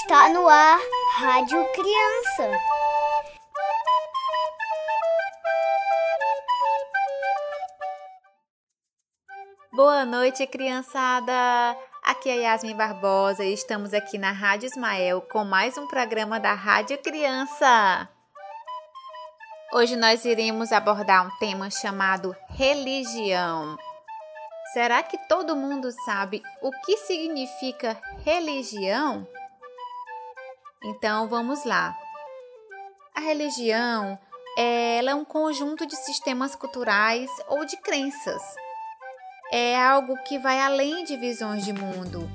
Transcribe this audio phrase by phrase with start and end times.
[0.00, 0.78] Está no ar
[1.16, 2.60] Rádio Criança.
[9.72, 11.76] Boa noite, criançada!
[12.04, 16.54] Aqui é Yasmin Barbosa e estamos aqui na Rádio Ismael com mais um programa da
[16.54, 18.08] Rádio Criança.
[19.72, 23.76] Hoje nós iremos abordar um tema chamado religião.
[24.72, 29.26] Será que todo mundo sabe o que significa religião?
[30.84, 31.96] Então vamos lá.
[33.14, 34.18] A religião
[34.56, 38.42] ela é um conjunto de sistemas culturais ou de crenças
[39.50, 42.28] é algo que vai além de visões de mundo.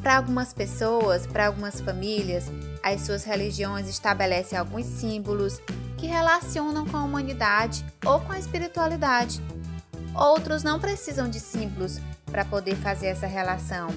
[0.00, 2.44] Para algumas pessoas, para algumas famílias,
[2.82, 5.60] as suas religiões estabelecem alguns símbolos
[5.96, 9.42] que relacionam com a humanidade ou com a espiritualidade.
[10.14, 13.88] Outros não precisam de símbolos para poder fazer essa relação.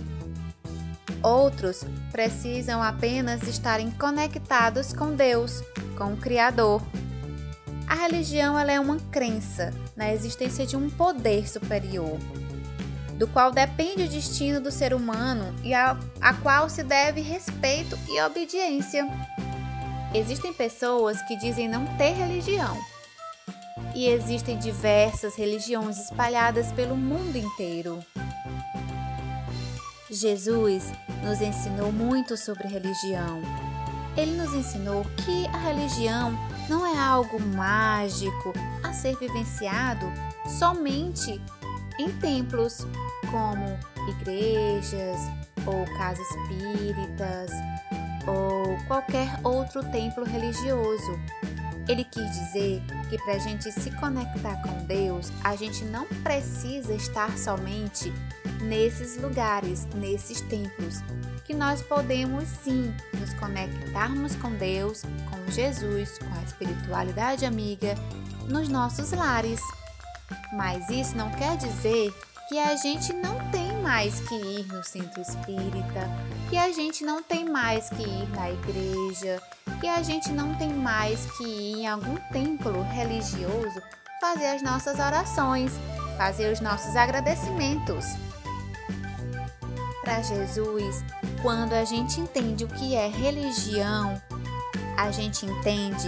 [1.24, 5.62] Outros precisam apenas estarem conectados com Deus,
[5.98, 6.82] com o Criador.
[7.88, 12.18] A religião é uma crença na existência de um poder superior,
[13.18, 17.98] do qual depende o destino do ser humano e a, a qual se deve respeito
[18.08, 19.08] e obediência.
[20.16, 22.78] Existem pessoas que dizem não ter religião,
[23.94, 28.00] e existem diversas religiões espalhadas pelo mundo inteiro.
[30.10, 30.92] Jesus
[31.24, 33.42] nos ensinou muito sobre religião.
[34.18, 40.06] Ele nos ensinou que a religião não é algo mágico a ser vivenciado
[40.60, 41.42] somente
[42.00, 42.86] em templos
[43.30, 45.20] como igrejas
[45.66, 47.52] ou casas espíritas
[48.28, 51.20] ou qualquer outro templo religioso.
[51.88, 56.94] Ele quis dizer que para a gente se conectar com Deus, a gente não precisa
[56.94, 58.14] estar somente
[58.62, 61.02] nesses lugares, nesses templos,
[61.46, 67.96] que nós podemos sim nos conectarmos com Deus, com Jesus, com a espiritualidade amiga
[68.48, 69.60] nos nossos lares.
[70.54, 72.14] Mas isso não quer dizer
[72.48, 76.08] que a gente não tem mais que ir no centro espírita,
[76.50, 79.42] que a gente não tem mais que ir na igreja,
[79.82, 83.82] que a gente não tem mais que ir em algum templo religioso
[84.22, 85.72] fazer as nossas orações,
[86.16, 88.06] fazer os nossos agradecimentos.
[90.04, 91.04] Para Jesus,
[91.42, 94.22] quando a gente entende o que é religião,
[94.96, 96.08] a gente entende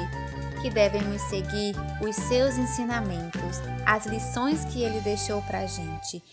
[0.62, 6.24] que devemos seguir os seus ensinamentos, as lições que ele deixou para a gente.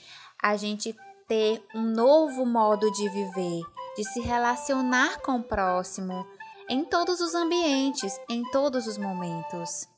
[0.42, 0.94] A gente
[1.26, 3.62] ter um novo modo de viver,
[3.96, 6.26] de se relacionar com o próximo
[6.70, 9.88] em todos os ambientes, em todos os momentos.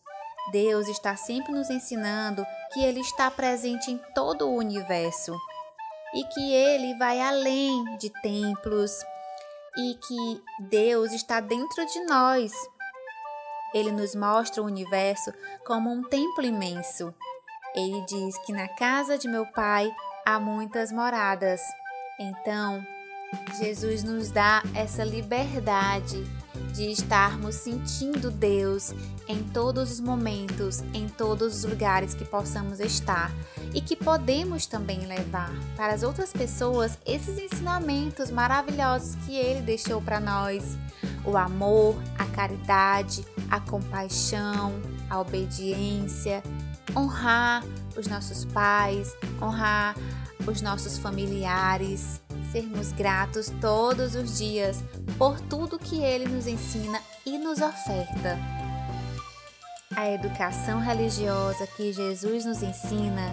[0.51, 5.37] Deus está sempre nos ensinando que Ele está presente em todo o universo
[6.15, 8.91] e que Ele vai além de templos
[9.77, 12.53] e que Deus está dentro de nós.
[13.75, 15.31] Ele nos mostra o universo
[15.67, 17.15] como um templo imenso.
[17.75, 19.95] Ele diz que na casa de meu Pai
[20.25, 21.61] há muitas moradas.
[22.19, 22.83] Então,
[23.59, 26.42] Jesus nos dá essa liberdade
[26.73, 28.95] de estarmos sentindo Deus
[29.29, 33.31] em todos os momentos, em todos os lugares que possamos estar
[33.75, 40.01] e que podemos também levar para as outras pessoas esses ensinamentos maravilhosos que Ele deixou
[40.01, 40.79] para nós:
[41.25, 44.81] o amor, a caridade, a compaixão,
[45.11, 46.43] a obediência,
[46.97, 47.63] honrar
[47.97, 49.95] os nossos pais, honrar
[50.47, 52.22] os nossos familiares
[52.53, 54.85] sermos gratos todos os dias
[55.17, 58.39] por tudo que Ele nos ensina e nos oferta.
[59.97, 63.33] A educação religiosa que Jesus nos ensina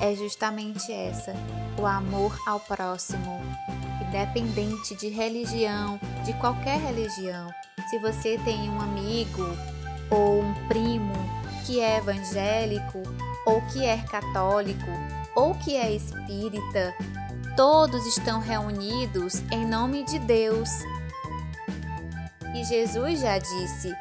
[0.00, 1.34] é justamente essa:
[1.78, 3.40] o amor ao próximo,
[4.06, 7.50] independente de religião, de qualquer religião.
[7.88, 9.44] Se você tem um amigo
[10.10, 11.14] ou um primo
[11.66, 13.02] que é evangélico,
[13.46, 14.90] ou que é católico,
[15.34, 16.94] ou que é espírita,
[17.58, 20.68] todos estão reunidos em nome de Deus.
[22.54, 23.92] E Jesus já disse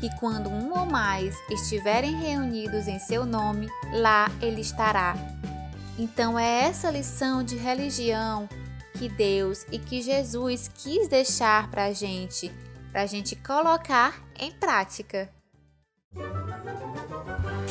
[0.00, 5.14] que quando um ou mais estiverem reunidos em seu nome, lá ele estará.
[5.96, 8.48] Então é essa lição de religião
[8.98, 12.50] que Deus e que Jesus quis deixar para a gente,
[12.90, 15.30] para a gente colocar em prática.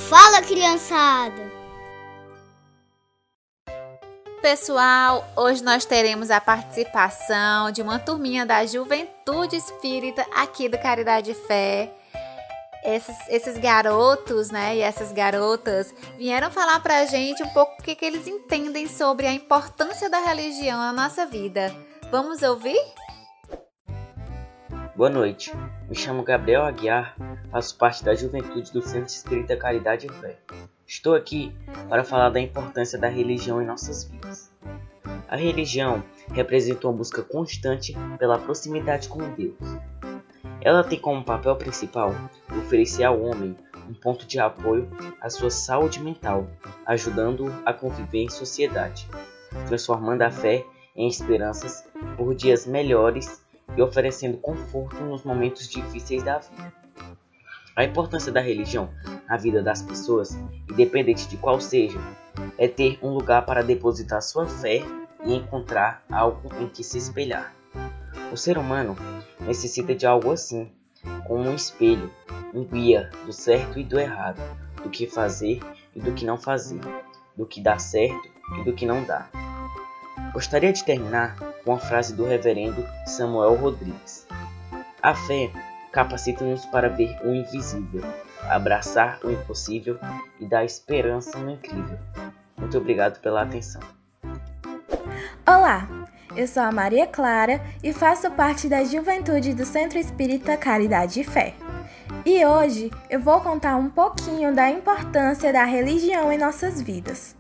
[0.07, 1.52] Fala, criançada!
[4.43, 5.25] Pessoal!
[5.37, 11.89] Hoje nós teremos a participação de uma turminha da Juventude Espírita aqui do Caridade Fé.
[12.83, 17.95] Esses, esses garotos, né, e essas garotas vieram falar pra gente um pouco o que,
[17.95, 21.73] que eles entendem sobre a importância da religião na nossa vida.
[22.11, 22.77] Vamos ouvir?
[24.93, 25.53] Boa noite,
[25.87, 27.15] me chamo Gabriel Aguiar,
[27.49, 30.37] faço parte da juventude do Centro Espírita Caridade Fé.
[30.85, 31.55] Estou aqui
[31.89, 34.51] para falar da importância da religião em nossas vidas.
[35.27, 39.55] A religião representa uma busca constante pela proximidade com Deus.
[40.61, 42.13] Ela tem como papel principal
[42.49, 43.57] oferecer ao homem
[43.89, 44.89] um ponto de apoio
[45.19, 46.47] à sua saúde mental,
[46.85, 49.07] ajudando-o a conviver em sociedade,
[49.67, 50.65] transformando a fé
[50.95, 51.85] em esperanças
[52.15, 53.43] por dias melhores
[53.75, 56.82] e oferecendo conforto nos momentos difíceis da vida.
[57.75, 58.89] A importância da religião
[59.27, 60.37] na vida das pessoas,
[60.69, 61.99] independente de qual seja,
[62.57, 64.81] é ter um lugar para depositar sua fé
[65.25, 67.53] e encontrar algo em que se espelhar.
[68.31, 68.95] O ser humano
[69.41, 70.71] necessita de algo assim,
[71.25, 72.11] como um espelho,
[72.53, 74.41] um guia do certo e do errado,
[74.83, 75.59] do que fazer
[75.95, 76.79] e do que não fazer,
[77.35, 78.29] do que dá certo
[78.59, 79.27] e do que não dá.
[80.31, 81.35] Gostaria de terminar
[81.65, 84.27] com a frase do reverendo Samuel Rodrigues.
[85.01, 85.51] A fé
[85.93, 88.01] capacita-nos para ver o invisível,
[88.49, 89.97] abraçar o impossível
[90.39, 91.97] e dar esperança no incrível.
[92.57, 93.81] Muito obrigado pela atenção.
[95.47, 95.87] Olá,
[96.35, 101.23] eu sou a Maria Clara e faço parte da juventude do Centro Espírita Caridade e
[101.23, 101.53] Fé.
[102.25, 107.35] E hoje eu vou contar um pouquinho da importância da religião em nossas vidas.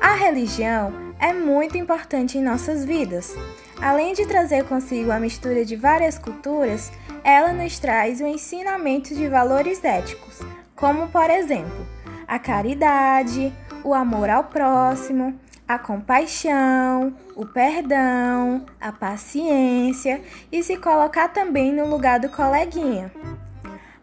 [0.00, 3.34] A religião é muito importante em nossas vidas.
[3.80, 6.92] Além de trazer consigo a mistura de várias culturas,
[7.24, 10.40] ela nos traz o ensinamento de valores éticos,
[10.74, 11.86] como por exemplo,
[12.26, 13.52] a caridade,
[13.84, 21.86] o amor ao próximo, a compaixão, o perdão, a paciência e se colocar também no
[21.88, 23.12] lugar do coleguinha.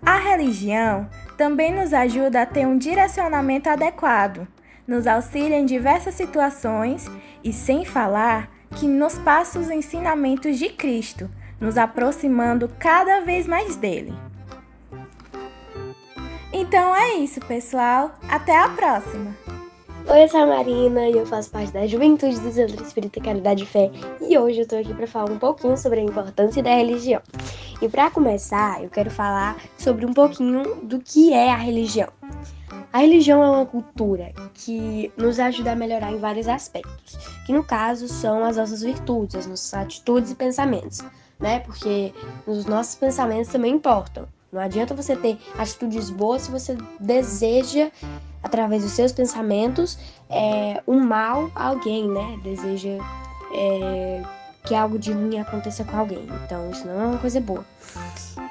[0.06, 4.48] A religião também nos ajuda a ter um direcionamento adequado
[4.88, 7.10] nos auxilia em diversas situações
[7.44, 11.30] e, sem falar, que nos passa os ensinamentos de Cristo,
[11.60, 14.14] nos aproximando cada vez mais dele.
[16.52, 18.16] Então é isso, pessoal.
[18.30, 19.36] Até a próxima!
[20.08, 23.64] Oi, eu sou a Marina e eu faço parte da Juventude do Centro Espírita Caridade
[23.64, 23.92] e Fé
[24.22, 27.22] e hoje eu tô aqui para falar um pouquinho sobre a importância da religião.
[27.81, 32.10] E para começar, eu quero falar sobre um pouquinho do que é a religião.
[32.95, 37.62] A religião é uma cultura que nos ajuda a melhorar em vários aspectos, que no
[37.62, 41.03] caso são as nossas virtudes, as nossas atitudes e pensamentos,
[41.38, 41.59] né?
[41.59, 42.13] Porque
[42.47, 44.25] os nossos pensamentos também importam.
[44.50, 47.92] Não adianta você ter atitudes boas se você deseja,
[48.42, 50.00] através dos seus pensamentos,
[50.30, 52.39] é, um mal a alguém, né?
[52.44, 52.97] Deseja
[53.53, 54.24] é,
[54.66, 56.28] que algo de ruim aconteça com alguém.
[56.44, 57.66] Então, isso não é uma coisa boa.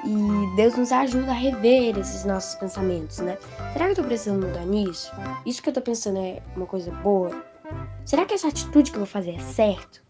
[0.03, 3.37] E Deus nos ajuda a rever esses nossos pensamentos, né?
[3.73, 5.11] Será que eu tô precisando mudar nisso?
[5.45, 7.31] Isso que eu tô pensando é uma coisa boa?
[8.05, 10.03] Será que essa atitude que eu vou fazer é certo?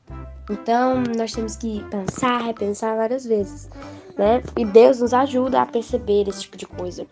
[0.50, 3.70] Então, nós temos que pensar, repensar várias vezes,
[4.18, 4.44] né?
[4.58, 7.08] E Deus nos ajuda a perceber esse tipo de coisa,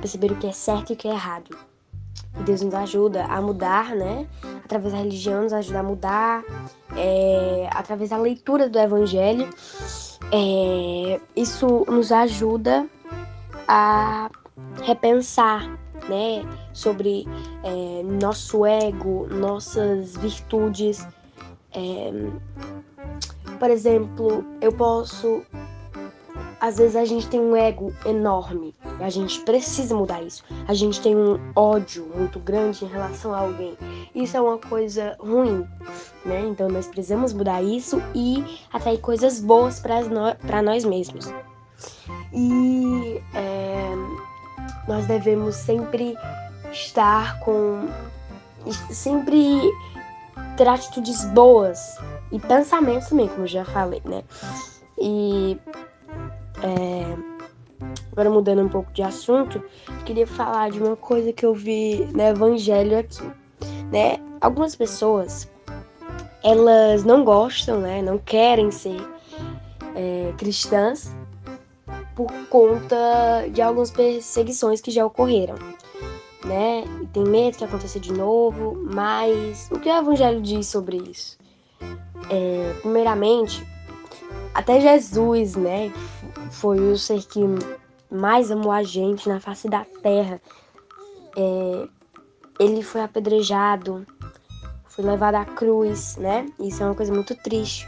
[0.00, 1.56] perceber o que é certo e o que é errado.
[2.44, 4.26] Deus nos ajuda a mudar, né?
[4.64, 6.44] Através da religião, nos ajuda a mudar,
[6.96, 9.48] é, através da leitura do Evangelho
[10.32, 12.86] é, isso nos ajuda
[13.66, 14.30] a
[14.82, 15.68] repensar
[16.08, 16.42] né,
[16.72, 17.26] sobre
[17.64, 21.06] é, nosso ego, nossas virtudes.
[21.72, 22.10] É,
[23.58, 25.42] por exemplo, eu posso.
[26.60, 30.44] Às vezes a gente tem um ego enorme e a gente precisa mudar isso.
[30.66, 33.76] A gente tem um ódio muito grande em relação a alguém.
[34.14, 35.66] Isso é uma coisa ruim
[36.28, 36.40] né?
[36.46, 41.32] Então nós precisamos mudar isso e atrair coisas boas para nós mesmos.
[42.32, 43.94] E é,
[44.86, 46.16] nós devemos sempre
[46.70, 47.88] estar com.
[48.90, 49.60] sempre
[50.56, 51.96] ter atitudes boas
[52.30, 54.22] e pensamentos também, como eu já falei, né?
[54.98, 55.56] E.
[56.62, 57.16] É,
[58.12, 59.62] agora mudando um pouco de assunto,
[60.04, 63.24] queria falar de uma coisa que eu vi no Evangelho aqui,
[63.92, 64.18] né?
[64.40, 65.48] Algumas pessoas
[66.42, 69.00] elas não gostam, né, não querem ser
[69.94, 71.14] é, cristãs
[72.14, 75.56] por conta de algumas perseguições que já ocorreram,
[76.44, 76.84] né?
[77.02, 81.38] E tem medo que aconteça de novo, mas o que o Evangelho diz sobre isso?
[82.30, 83.64] É, primeiramente,
[84.58, 85.92] até Jesus, né,
[86.50, 87.38] foi o ser que
[88.10, 90.40] mais amou a gente na face da terra.
[91.36, 91.88] É,
[92.58, 94.04] ele foi apedrejado,
[94.88, 96.44] foi levado à cruz, né?
[96.58, 97.86] Isso é uma coisa muito triste.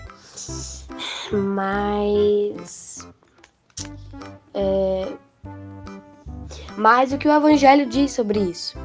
[1.33, 3.05] Mas.
[4.55, 5.13] É,
[6.77, 8.79] mas o que o Evangelho diz sobre isso?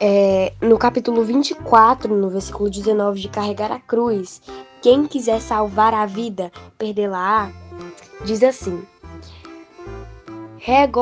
[0.00, 4.40] É, no capítulo 24, no versículo 19, de carregar a cruz,
[4.84, 7.50] quem quiser salvar a vida, perdê-la-á.
[8.26, 8.82] diz assim:
[10.58, 11.00] Rego,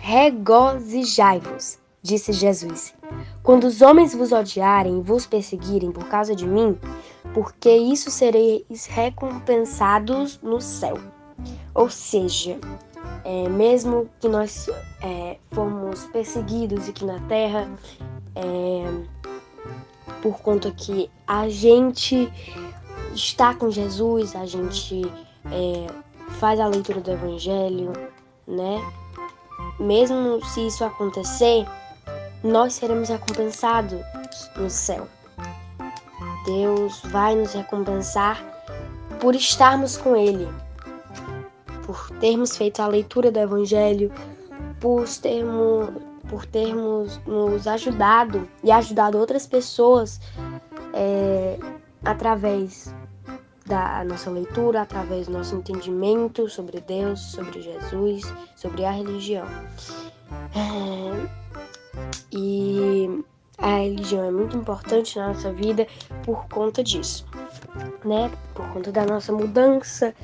[0.00, 2.94] Regozijai-vos, disse Jesus,
[3.42, 6.78] quando os homens vos odiarem e vos perseguirem por causa de mim,
[7.34, 10.96] porque isso sereis recompensados no céu.
[11.74, 12.58] Ou seja,
[13.24, 14.70] é, mesmo que nós
[15.02, 17.70] é, fomos perseguidos aqui na terra,
[18.34, 19.22] é,
[20.22, 22.32] por conta que a gente
[23.14, 25.02] está com Jesus, a gente
[25.50, 25.86] é,
[26.38, 27.92] faz a leitura do Evangelho,
[28.46, 28.80] né?
[29.78, 31.66] Mesmo se isso acontecer,
[32.42, 34.00] nós seremos recompensados
[34.56, 35.06] no céu.
[36.44, 38.42] Deus vai nos recompensar
[39.20, 40.48] por estarmos com Ele,
[41.86, 44.12] por termos feito a leitura do Evangelho,
[44.80, 45.90] por termos,
[46.28, 50.20] por termos nos ajudado e ajudado outras pessoas
[50.92, 51.56] é,
[52.04, 52.92] através
[53.66, 58.22] da nossa leitura, através do nosso entendimento sobre Deus, sobre Jesus,
[58.56, 59.46] sobre a religião.
[60.54, 61.28] É,
[62.32, 63.24] e
[63.58, 65.86] a religião é muito importante na nossa vida
[66.24, 67.26] por conta disso,
[68.04, 68.30] né?
[68.54, 70.14] Por conta da nossa mudança,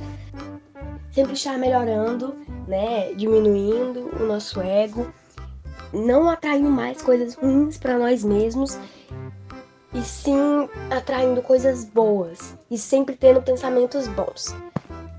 [1.13, 2.35] sempre estar melhorando,
[2.67, 3.13] né?
[3.15, 5.13] Diminuindo o nosso ego,
[5.93, 8.79] não atraindo mais coisas ruins para nós mesmos
[9.93, 14.55] e sim atraindo coisas boas e sempre tendo pensamentos bons.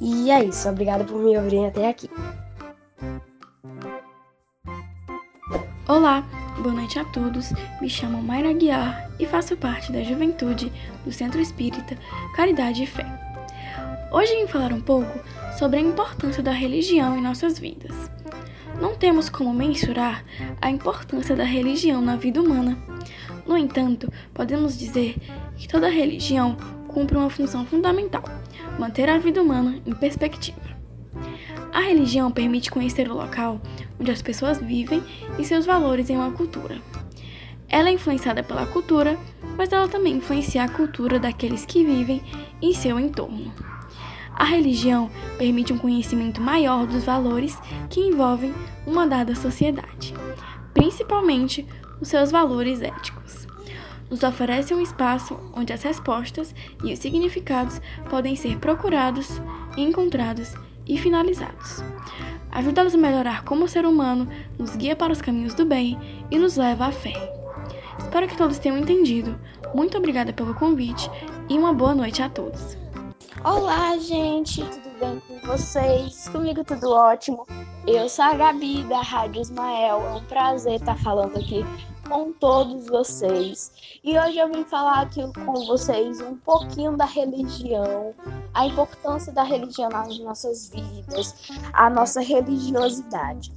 [0.01, 2.09] E é isso, obrigada por me ouvirem até aqui.
[5.87, 6.21] Olá,
[6.61, 7.51] boa noite a todos.
[7.81, 10.71] Me chamo Mayra Guiar e faço parte da juventude
[11.03, 11.97] do Centro Espírita
[12.35, 13.05] Caridade e Fé.
[14.11, 15.19] Hoje vim falar um pouco
[15.57, 18.09] sobre a importância da religião em nossas vidas.
[18.79, 20.23] Não temos como mensurar
[20.61, 22.77] a importância da religião na vida humana.
[23.49, 25.15] No entanto, podemos dizer
[25.57, 26.55] que toda religião
[26.87, 28.23] cumpre uma função fundamental:
[28.77, 30.77] manter a vida humana em perspectiva.
[31.73, 33.59] A religião permite conhecer o local
[33.99, 35.03] onde as pessoas vivem
[35.39, 36.79] e seus valores em uma cultura.
[37.67, 39.17] Ela é influenciada pela cultura,
[39.57, 42.21] mas ela também influencia a cultura daqueles que vivem
[42.61, 43.51] em seu entorno.
[44.35, 47.57] A religião permite um conhecimento maior dos valores
[47.89, 48.53] que envolvem
[48.85, 50.13] uma dada sociedade,
[50.71, 51.67] principalmente
[51.99, 53.38] os seus valores éticos.
[54.09, 59.41] Nos oferece um espaço onde as respostas e os significados podem ser procurados,
[59.77, 60.53] encontrados
[60.87, 61.83] e finalizados
[62.51, 65.97] ajuda-nos a melhorar como ser humano, nos guia para os caminhos do bem
[66.31, 67.13] e nos leva à fé.
[67.97, 69.39] Espero que todos tenham entendido.
[69.73, 71.09] Muito obrigada pelo convite
[71.47, 72.77] e uma boa noite a todos.
[73.43, 76.27] Olá, gente, tudo bem com vocês?
[76.29, 77.45] Comigo tudo ótimo.
[77.87, 80.01] Eu sou a Gabi da Rádio Ismael.
[80.01, 81.63] É um prazer estar falando aqui
[82.09, 83.71] com todos vocês.
[84.03, 88.13] E hoje eu vim falar aqui com vocês um pouquinho da religião,
[88.53, 93.53] a importância da religião nas nossas vidas, a nossa religiosidade.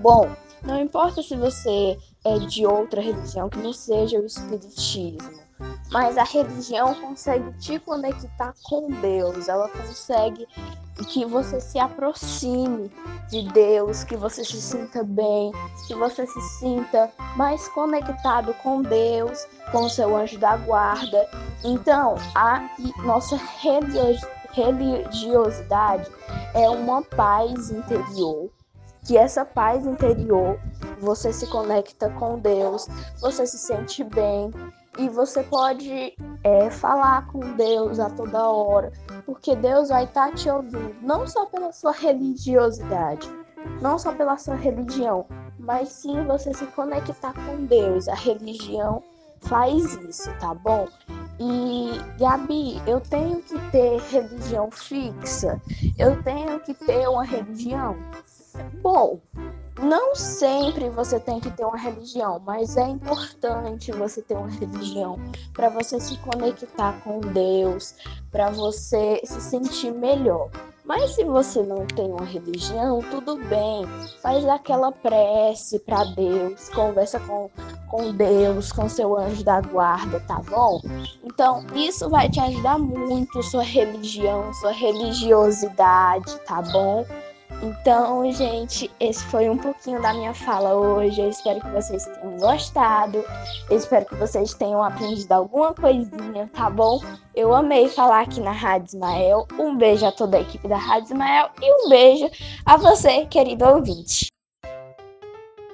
[0.00, 0.30] Bom,
[0.62, 5.42] não importa se você é de outra religião que não seja o espiritismo,
[5.90, 10.46] mas a religião consegue te conectar com Deus, ela consegue
[11.08, 12.90] que você se aproxime
[13.28, 15.52] de Deus, que você se sinta bem,
[15.86, 21.28] que você se sinta mais conectado com Deus, com o seu anjo da guarda.
[21.64, 22.68] Então, a
[23.04, 23.40] nossa
[24.52, 26.10] religiosidade
[26.54, 28.50] é uma paz interior,
[29.04, 30.60] que essa paz interior
[31.00, 32.86] você se conecta com Deus,
[33.20, 34.50] você se sente bem
[34.98, 38.92] e você pode é, falar com Deus a toda hora,
[39.24, 43.28] porque Deus vai estar tá te ouvindo, não só pela sua religiosidade,
[43.80, 45.26] não só pela sua religião,
[45.58, 48.08] mas sim você se conectar com Deus.
[48.08, 49.02] A religião
[49.40, 50.88] faz isso, tá bom?
[51.38, 55.60] E Gabi, eu tenho que ter religião fixa?
[55.98, 57.96] Eu tenho que ter uma religião?
[58.82, 59.20] Bom,
[59.82, 65.18] não sempre você tem que ter uma religião, mas é importante você ter uma religião
[65.52, 67.94] para você se conectar com Deus,
[68.30, 70.48] para você se sentir melhor.
[70.84, 73.86] Mas se você não tem uma religião, tudo bem.
[74.20, 77.48] Faz aquela prece para Deus, conversa com,
[77.88, 80.80] com Deus, com seu anjo da guarda, tá bom?
[81.22, 87.06] Então, isso vai te ajudar muito, sua religião, sua religiosidade, tá bom?
[87.62, 91.20] Então, gente, esse foi um pouquinho da minha fala hoje.
[91.20, 93.24] Eu espero que vocês tenham gostado.
[93.70, 97.00] Eu espero que vocês tenham aprendido alguma coisinha, tá bom?
[97.32, 99.46] Eu amei falar aqui na Rádio Ismael.
[99.60, 102.28] Um beijo a toda a equipe da Rádio Ismael e um beijo
[102.66, 104.26] a você, querido ouvinte.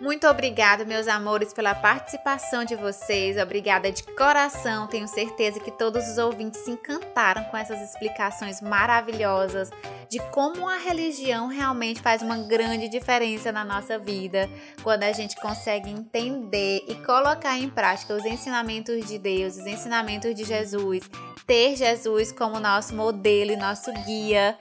[0.00, 3.36] Muito obrigada, meus amores, pela participação de vocês.
[3.36, 4.86] Obrigada de coração.
[4.86, 9.70] Tenho certeza que todos os ouvintes se encantaram com essas explicações maravilhosas
[10.08, 14.48] de como a religião realmente faz uma grande diferença na nossa vida
[14.84, 20.32] quando a gente consegue entender e colocar em prática os ensinamentos de Deus, os ensinamentos
[20.32, 21.10] de Jesus,
[21.44, 24.56] ter Jesus como nosso modelo e nosso guia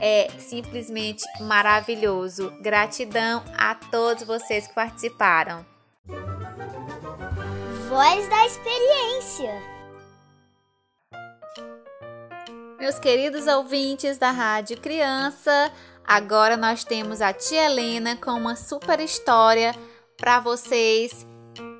[0.00, 2.50] é simplesmente maravilhoso.
[2.60, 5.64] Gratidão a todos vocês que participaram.
[7.88, 9.70] Voz da experiência.
[12.78, 15.70] Meus queridos ouvintes da Rádio Criança,
[16.02, 19.74] agora nós temos a tia Helena com uma super história
[20.16, 21.26] para vocês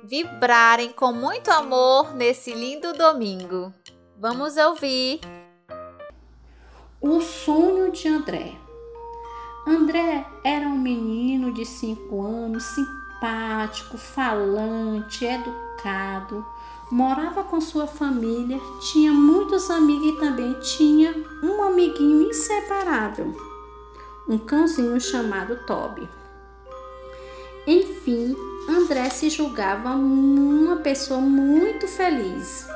[0.03, 3.73] vibrarem com muito amor nesse lindo domingo.
[4.17, 5.19] Vamos ouvir.
[7.03, 8.59] O sonho de André.
[9.65, 16.45] André era um menino de cinco anos, simpático, falante, educado.
[16.91, 18.59] Morava com sua família,
[18.91, 23.35] tinha muitos amigos e também tinha um amiguinho inseparável,
[24.29, 26.07] um cãozinho chamado Toby.
[27.65, 28.35] Enfim,
[28.69, 32.67] André se julgava uma pessoa muito feliz.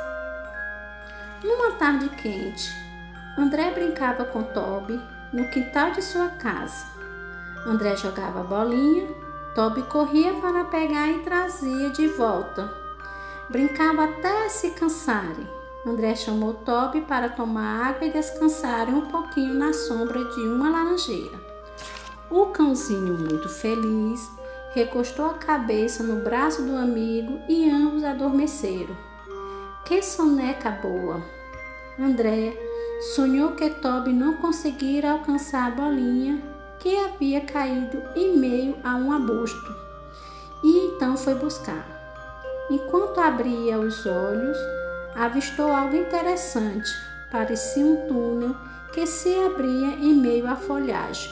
[1.43, 2.84] Numa tarde quente,
[3.37, 4.99] André brincava com Toby
[5.33, 6.85] no quintal de sua casa.
[7.65, 9.07] André jogava bolinha,
[9.53, 12.71] Toby corria para pegar e trazia de volta.
[13.49, 15.47] Brincava até se cansarem.
[15.85, 21.37] André chamou Toby para tomar água e descansarem um pouquinho na sombra de uma laranjeira.
[22.31, 24.31] O cãozinho, muito feliz,
[24.73, 28.95] recostou a cabeça no braço do amigo e ambos adormeceram.
[29.85, 31.21] Que soneca boa!
[31.99, 32.64] André
[33.13, 36.41] sonhou que Toby não conseguira alcançar a bolinha
[36.79, 39.75] que havia caído em meio a um arbusto
[40.63, 41.85] e então foi buscar.
[42.69, 44.57] Enquanto abria os olhos,
[45.15, 46.89] avistou algo interessante.
[47.31, 48.55] Parecia um túnel
[48.91, 51.31] que se abria em meio à folhagem.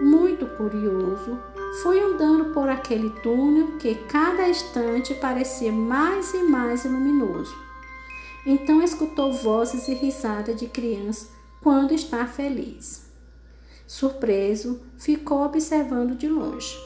[0.00, 1.38] Muito curioso,
[1.82, 7.63] foi andando por aquele túnel que cada instante parecia mais e mais luminoso.
[8.46, 11.28] Então escutou vozes e risadas de criança
[11.62, 13.06] quando está feliz.
[13.86, 16.76] Surpreso, ficou observando de longe.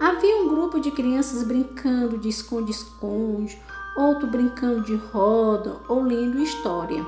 [0.00, 3.60] Havia um grupo de crianças brincando de esconde-esconde,
[3.96, 7.04] outro brincando de roda ou lendo história.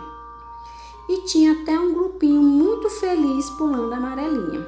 [1.08, 4.66] E tinha até um grupinho muito feliz pulando amarelinha.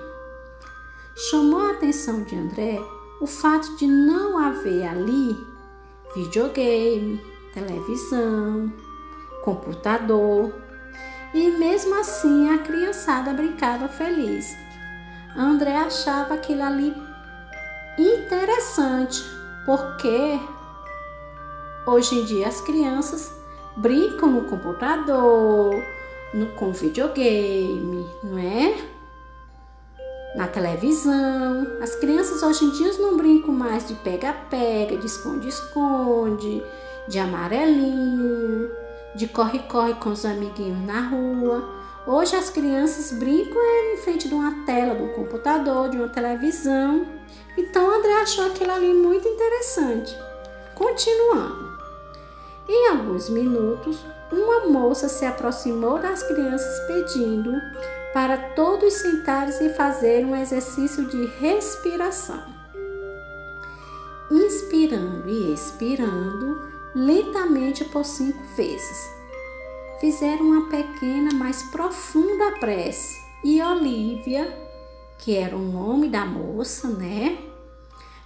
[1.30, 2.80] Chamou a atenção de André
[3.20, 5.36] o fato de não haver ali
[6.14, 7.20] videogame,
[7.58, 8.72] televisão,
[9.42, 10.52] computador.
[11.34, 14.56] E mesmo assim a criançada brincava feliz.
[15.36, 16.94] André achava aquilo ali
[17.98, 19.22] interessante,
[19.66, 20.40] porque
[21.86, 23.32] hoje em dia as crianças
[23.76, 25.74] brincam no computador,
[26.32, 28.74] no, com videogame, não é?
[30.34, 31.66] Na televisão.
[31.82, 36.62] As crianças hoje em dia não brincam mais de pega-pega, de esconde-esconde,
[37.08, 38.70] de amarelinho,
[39.14, 41.76] de corre-corre com os amiguinhos na rua.
[42.06, 43.60] Hoje as crianças brincam
[43.92, 47.06] em frente de uma tela, de um computador, de uma televisão.
[47.56, 50.16] Então André achou aquilo ali muito interessante.
[50.74, 51.68] Continuando.
[52.68, 53.98] Em alguns minutos,
[54.30, 57.52] uma moça se aproximou das crianças pedindo
[58.12, 62.42] para todos sentarem e fazer um exercício de respiração.
[64.30, 66.60] Inspirando e expirando,
[66.94, 69.10] lentamente por cinco vezes.
[70.00, 74.46] Fizeram uma pequena, mas profunda prece e Olivia,
[75.18, 77.38] que era o nome da moça, né?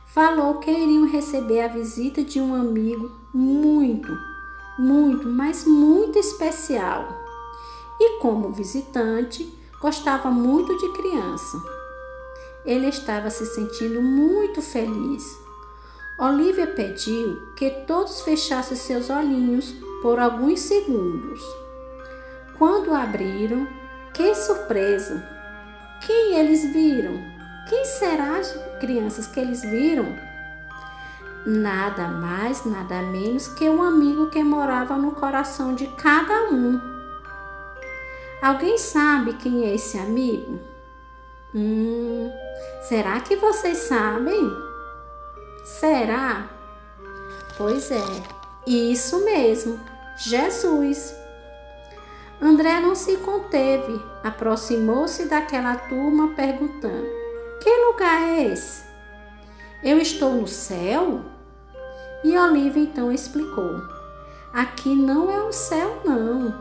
[0.06, 4.14] Falou que iriam receber a visita de um amigo muito,
[4.78, 7.08] muito, mas muito especial.
[7.98, 11.62] E como visitante, gostava muito de criança.
[12.64, 15.41] Ele estava se sentindo muito feliz
[16.18, 21.40] Olivia pediu que todos fechassem seus olhinhos por alguns segundos.
[22.58, 23.66] Quando abriram,
[24.12, 25.22] que surpresa!
[26.06, 27.14] Quem eles viram?
[27.68, 30.14] Quem será as crianças que eles viram?
[31.46, 36.80] Nada mais, nada menos que um amigo que morava no coração de cada um.
[38.42, 40.60] Alguém sabe quem é esse amigo?
[41.54, 42.30] Hum,
[42.82, 44.71] será que vocês sabem?
[45.64, 46.48] Será?
[47.56, 48.02] Pois é,
[48.66, 49.78] isso mesmo,
[50.16, 51.14] Jesus.
[52.40, 57.06] André não se conteve, aproximou-se daquela turma perguntando:
[57.62, 58.82] Que lugar é esse?
[59.84, 61.20] Eu estou no céu?
[62.24, 63.80] E Olivia então explicou:
[64.52, 66.52] Aqui não é o céu, não.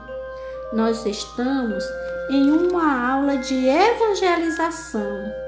[0.73, 1.83] Nós estamos
[2.29, 5.41] em uma aula de evangelização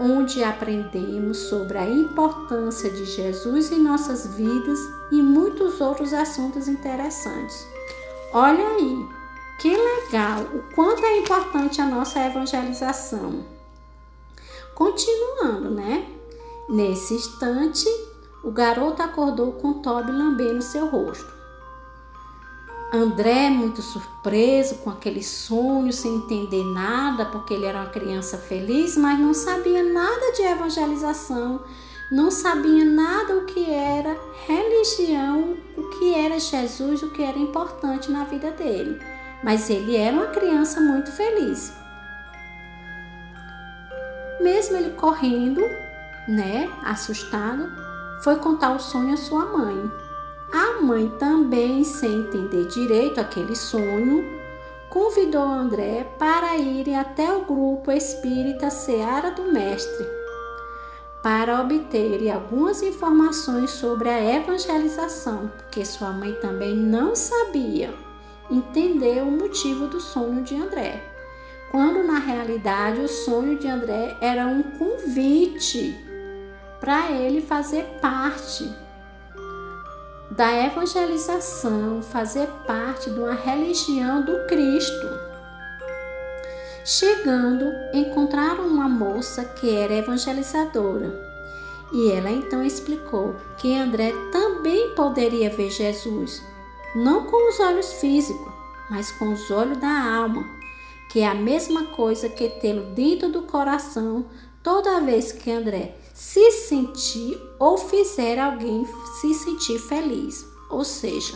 [0.00, 4.78] onde aprendemos sobre a importância de Jesus em nossas vidas
[5.12, 7.66] e muitos outros assuntos interessantes.
[8.32, 9.08] Olha aí,
[9.60, 13.44] que legal o quanto é importante a nossa evangelização.
[14.74, 16.06] Continuando, né?
[16.68, 17.86] Nesse instante,
[18.42, 21.33] o garoto acordou com Toby lambendo seu rosto.
[22.94, 28.96] André, muito surpreso com aquele sonho, sem entender nada, porque ele era uma criança feliz,
[28.96, 31.60] mas não sabia nada de evangelização,
[32.12, 38.12] não sabia nada o que era religião, o que era Jesus, o que era importante
[38.12, 39.00] na vida dele.
[39.42, 41.72] Mas ele era uma criança muito feliz.
[44.40, 45.62] Mesmo ele correndo,
[46.28, 47.68] né, assustado,
[48.22, 50.03] foi contar o sonho à sua mãe.
[50.56, 54.24] A mãe, também sem entender direito aquele sonho,
[54.88, 60.06] convidou André para irem até o grupo espírita Seara do Mestre
[61.20, 67.92] para obterem algumas informações sobre a evangelização, porque sua mãe também não sabia.
[68.48, 71.02] Entender o motivo do sonho de André,
[71.72, 75.98] quando na realidade o sonho de André era um convite
[76.78, 78.83] para ele fazer parte
[80.36, 85.08] da evangelização, fazer parte de uma religião do Cristo.
[86.84, 91.22] Chegando, encontraram uma moça que era evangelizadora.
[91.92, 96.42] E ela então explicou que André também poderia ver Jesus,
[96.96, 98.52] não com os olhos físicos,
[98.90, 100.44] mas com os olhos da alma,
[101.10, 104.26] que é a mesma coisa que tê-lo dentro do coração
[104.64, 108.86] toda vez que André se sentir ou fizer alguém
[109.20, 110.46] se sentir feliz.
[110.70, 111.34] Ou seja,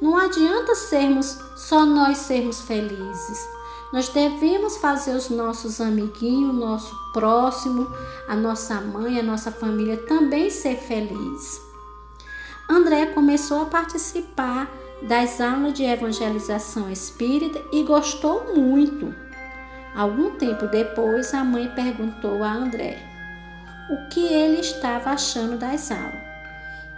[0.00, 3.48] não adianta sermos só nós sermos felizes.
[3.92, 7.86] Nós devemos fazer os nossos amiguinhos, nosso próximo,
[8.26, 11.60] a nossa mãe, a nossa família também ser feliz.
[12.70, 14.70] André começou a participar
[15.02, 19.14] das aulas de evangelização espírita e gostou muito.
[19.94, 23.11] Algum tempo depois, a mãe perguntou a André:
[23.90, 26.32] o que ele estava achando das aulas.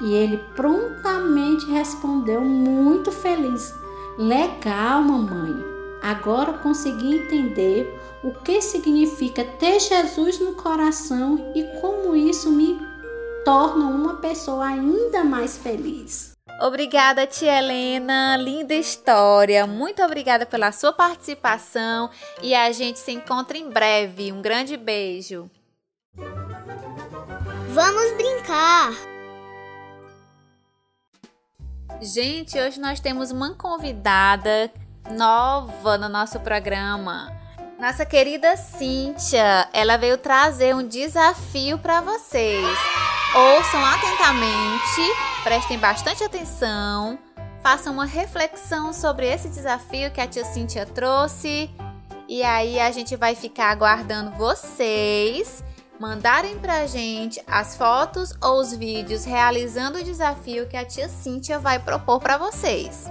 [0.01, 3.73] E ele prontamente respondeu, muito feliz:
[4.19, 5.55] Legal, mamãe.
[6.03, 12.79] Agora consegui entender o que significa ter Jesus no coração e como isso me
[13.45, 16.33] torna uma pessoa ainda mais feliz.
[16.61, 18.37] Obrigada, tia Helena.
[18.37, 19.67] Linda história.
[19.67, 22.11] Muito obrigada pela sua participação
[22.43, 24.31] e a gente se encontra em breve.
[24.31, 25.51] Um grande beijo.
[27.75, 28.93] Vamos brincar!
[32.01, 34.71] Gente, hoje nós temos uma convidada
[35.11, 37.37] nova no nosso programa.
[37.81, 42.65] Nossa querida Cíntia, ela veio trazer um desafio para vocês.
[43.35, 47.19] Ouçam atentamente, prestem bastante atenção,
[47.61, 51.69] façam uma reflexão sobre esse desafio que a tia Cíntia trouxe.
[52.29, 55.65] E aí a gente vai ficar aguardando vocês
[56.05, 61.59] mandarem pra gente as fotos ou os vídeos realizando o desafio que a tia Cíntia
[61.59, 63.11] vai propor para vocês.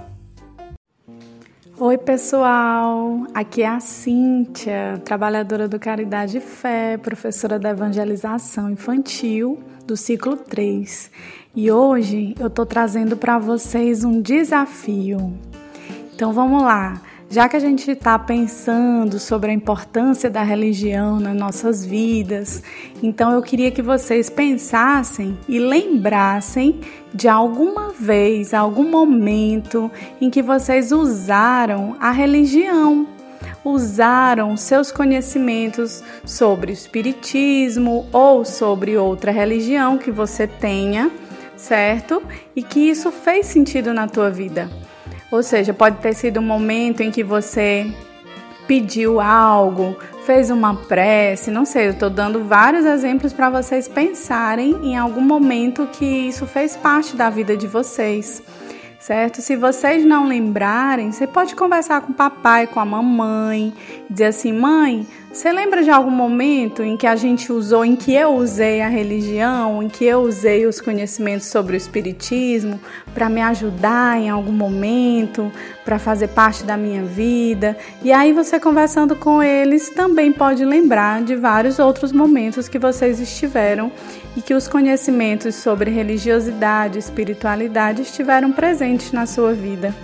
[1.76, 3.26] Oi, pessoal!
[3.34, 10.36] Aqui é a Cíntia, trabalhadora do Caridade e Fé, professora da evangelização infantil do ciclo
[10.36, 11.10] 3.
[11.52, 15.36] E hoje eu tô trazendo para vocês um desafio.
[16.14, 17.02] Então vamos lá!
[17.34, 22.62] Já que a gente está pensando sobre a importância da religião nas nossas vidas,
[23.02, 26.80] então eu queria que vocês pensassem e lembrassem
[27.12, 33.04] de alguma vez, algum momento em que vocês usaram a religião,
[33.64, 41.10] usaram seus conhecimentos sobre o espiritismo ou sobre outra religião que você tenha,
[41.56, 42.22] certo?
[42.54, 44.70] E que isso fez sentido na tua vida.
[45.34, 47.92] Ou seja, pode ter sido um momento em que você
[48.68, 54.76] pediu algo, fez uma prece, não sei, eu estou dando vários exemplos para vocês pensarem
[54.84, 58.44] em algum momento que isso fez parte da vida de vocês,
[59.04, 59.42] certo?
[59.42, 63.74] Se vocês não lembrarem, você pode conversar com o papai, com a mamãe,
[64.08, 68.14] dizer assim: mãe, você lembra de algum momento em que a gente usou, em que
[68.14, 72.80] eu usei a religião, em que eu usei os conhecimentos sobre o espiritismo
[73.12, 75.52] para me ajudar em algum momento,
[75.84, 77.76] para fazer parte da minha vida?
[78.02, 83.20] E aí você conversando com eles também pode lembrar de vários outros momentos que vocês
[83.20, 83.92] estiveram
[84.36, 89.94] e que os conhecimentos sobre religiosidade, espiritualidade estiveram presentes na sua vida.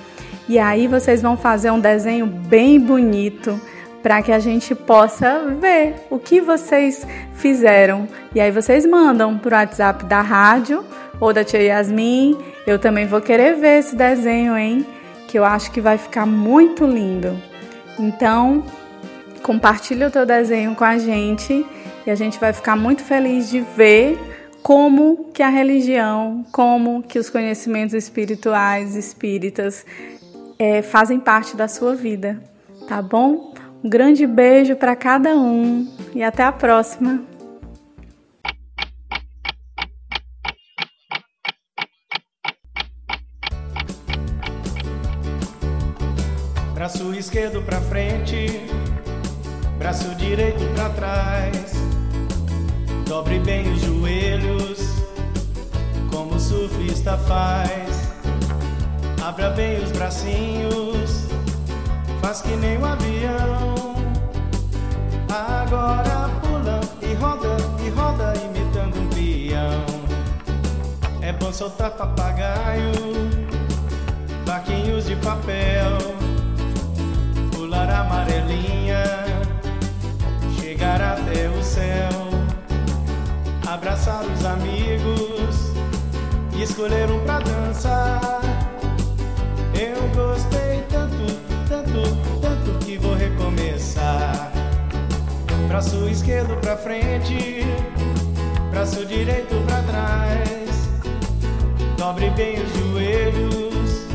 [0.49, 3.61] E aí vocês vão fazer um desenho bem bonito
[4.03, 8.09] para que a gente possa ver o que vocês fizeram.
[8.35, 10.85] E aí vocês mandam para o WhatsApp da rádio
[11.21, 12.37] ou da tia Yasmin.
[12.66, 14.87] Eu também vou querer ver esse desenho, hein?
[15.29, 17.37] Que eu acho que vai ficar muito lindo.
[17.99, 18.64] Então,
[19.43, 21.64] compartilha o teu desenho com a gente
[22.11, 24.18] a gente vai ficar muito feliz de ver
[24.62, 29.87] como que a religião, como que os conhecimentos espirituais, espíritas,
[30.59, 32.42] é, fazem parte da sua vida,
[32.87, 33.55] tá bom?
[33.83, 37.25] Um grande beijo para cada um e até a próxima!
[46.75, 48.46] Braço esquerdo para frente,
[49.79, 51.80] braço direito para trás.
[53.11, 54.79] Dobre bem os joelhos,
[56.12, 58.09] como o surfista faz.
[59.20, 61.27] Abra bem os bracinhos
[62.23, 63.75] faz que nem um avião.
[65.29, 69.85] Agora pula e roda e roda imitando um peão.
[71.20, 72.92] É bom soltar papagaio,
[74.46, 75.99] barquinhos de papel,
[77.51, 78.69] pular amarelinha,
[84.00, 85.72] abraçar os amigos
[86.54, 88.40] e escolher um pra dançar.
[89.74, 91.16] Eu gostei tanto
[91.68, 94.50] tanto, tanto que vou recomeçar.
[95.68, 97.64] Braço esquerdo pra frente,
[98.70, 100.88] braço direito pra trás.
[101.98, 104.06] Dobre bem os joelhos,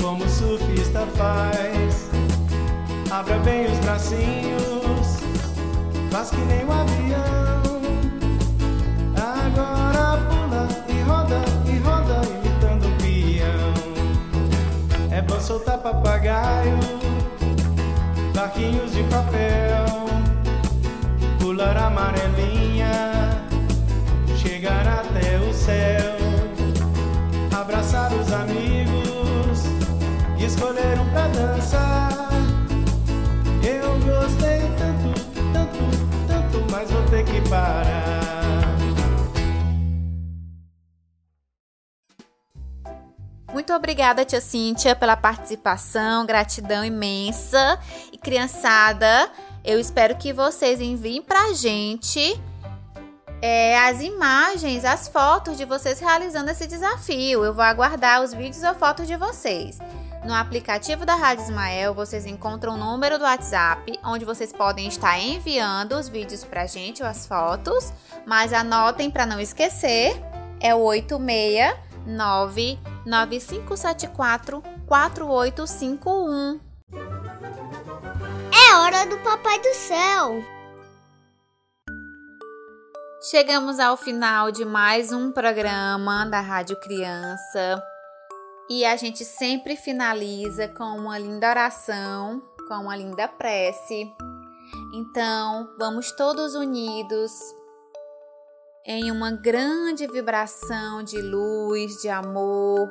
[0.00, 2.08] como o surfista faz.
[3.10, 5.18] Abra bem os bracinhos,
[6.10, 7.55] faz que nem um avião.
[15.92, 16.78] Papagaio,
[18.34, 19.84] barquinhos de papel,
[21.38, 22.90] pular amarelinha,
[24.36, 26.16] chegar até o céu,
[27.52, 28.96] abraçar os amigos
[30.46, 32.15] escolher um pra dançar.
[43.86, 47.78] Obrigada, tia Cíntia, pela participação, gratidão imensa.
[48.12, 49.30] E criançada,
[49.64, 52.36] eu espero que vocês enviem pra gente
[53.40, 57.44] é, as imagens, as fotos de vocês realizando esse desafio.
[57.44, 59.78] Eu vou aguardar os vídeos ou fotos de vocês.
[60.24, 65.16] No aplicativo da Rádio Ismael, vocês encontram o número do WhatsApp, onde vocês podem estar
[65.16, 67.92] enviando os vídeos pra gente ou as fotos.
[68.26, 70.20] Mas anotem para não esquecer,
[70.58, 76.60] é o 869 9574 4851.
[78.52, 80.42] É hora do Papai do Céu!
[83.30, 87.82] Chegamos ao final de mais um programa da Rádio Criança
[88.70, 94.08] e a gente sempre finaliza com uma linda oração, com uma linda prece.
[94.94, 97.32] Então, vamos todos unidos
[98.88, 102.88] em uma grande vibração de luz, de amor.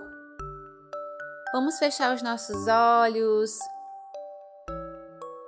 [1.54, 3.58] Vamos fechar os nossos olhos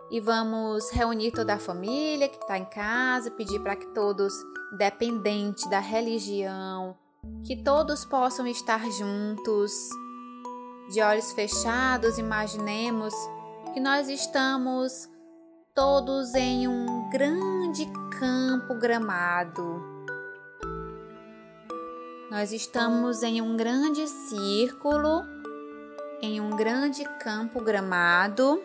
[0.10, 4.34] e vamos reunir toda a família que está em casa, pedir para que todos,
[4.72, 6.98] independente da religião,
[7.44, 9.74] que todos possam estar juntos.
[10.94, 13.14] De olhos fechados, imaginemos
[13.74, 15.10] que nós estamos
[15.76, 17.86] todos em um grande
[18.18, 19.97] campo gramado
[22.30, 25.26] nós estamos em um grande círculo,
[26.22, 28.62] em um grande campo gramado,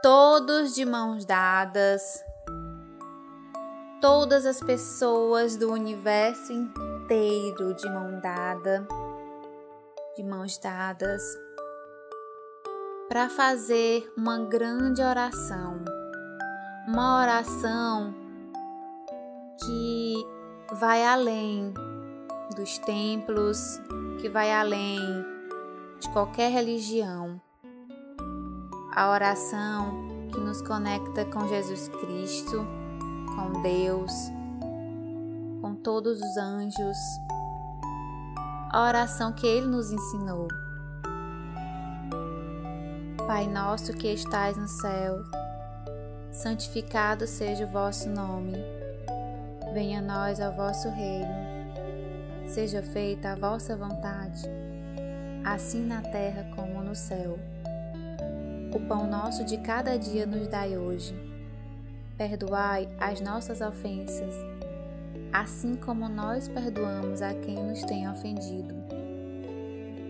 [0.00, 2.24] todos de mãos dadas,
[4.00, 8.86] todas as pessoas do universo inteiro de mão dada,
[10.16, 11.22] de mãos dadas,
[13.08, 15.84] para fazer uma grande oração,
[16.86, 18.14] uma oração
[19.64, 20.35] que
[20.74, 21.72] vai além
[22.56, 23.80] dos templos,
[24.20, 24.98] que vai além
[26.00, 27.40] de qualquer religião.
[28.94, 32.66] A oração que nos conecta com Jesus Cristo,
[33.34, 34.12] com Deus,
[35.60, 36.96] com todos os anjos.
[38.72, 40.48] A oração que Ele nos ensinou.
[43.26, 45.16] Pai nosso que estais no céu,
[46.30, 48.75] santificado seja o vosso nome.
[49.76, 51.34] Venha a nós ao vosso reino.
[52.46, 54.48] Seja feita a vossa vontade,
[55.44, 57.38] assim na terra como no céu.
[58.74, 61.14] O pão nosso de cada dia nos dai hoje.
[62.16, 64.34] Perdoai as nossas ofensas,
[65.30, 68.74] assim como nós perdoamos a quem nos tem ofendido.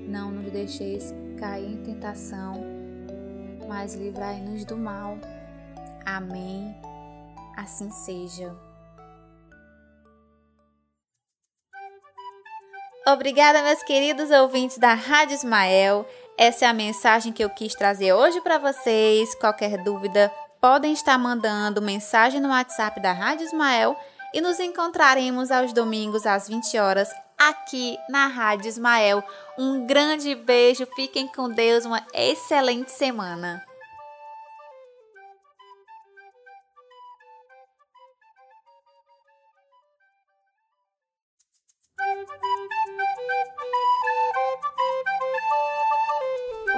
[0.07, 2.63] Não nos deixeis cair em tentação,
[3.67, 5.19] mas livrai-nos do mal.
[6.05, 6.73] Amém.
[7.57, 8.66] Assim seja.
[13.09, 16.05] Obrigada, meus queridos ouvintes da Rádio Ismael.
[16.37, 19.33] Essa é a mensagem que eu quis trazer hoje para vocês.
[19.37, 20.29] Qualquer dúvida,
[20.61, 23.97] podem estar mandando mensagem no WhatsApp da Rádio Ismael
[24.35, 29.23] e nos encontraremos aos domingos às 20 horas aqui na Rádio Ismael.
[29.57, 33.65] Um grande beijo, fiquem com Deus, uma excelente semana.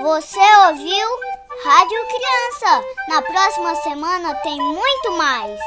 [0.08, 1.06] Você ouviu
[1.64, 2.82] Rádio Criança?
[3.10, 5.60] Na próxima semana tem muito mais.